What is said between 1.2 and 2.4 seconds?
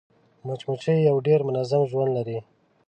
ډېر منظم ژوند لري